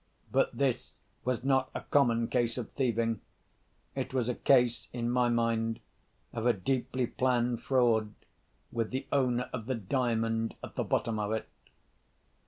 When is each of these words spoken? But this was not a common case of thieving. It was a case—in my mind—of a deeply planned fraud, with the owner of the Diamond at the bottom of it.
But 0.31 0.57
this 0.57 0.95
was 1.23 1.43
not 1.43 1.69
a 1.75 1.81
common 1.81 2.27
case 2.27 2.57
of 2.57 2.71
thieving. 2.71 3.21
It 3.93 4.15
was 4.15 4.27
a 4.29 4.33
case—in 4.33 5.11
my 5.11 5.29
mind—of 5.29 6.43
a 6.47 6.53
deeply 6.53 7.05
planned 7.05 7.61
fraud, 7.61 8.15
with 8.71 8.89
the 8.89 9.05
owner 9.11 9.47
of 9.53 9.67
the 9.67 9.75
Diamond 9.75 10.55
at 10.63 10.73
the 10.73 10.83
bottom 10.83 11.19
of 11.19 11.31
it. 11.33 11.47